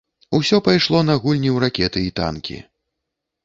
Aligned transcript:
Усё 0.37 0.59
пайшло 0.67 1.03
на 1.11 1.17
гульні 1.25 1.49
ў 1.51 1.57
ракеты 1.67 1.99
й 2.07 2.19
танкі. 2.21 2.61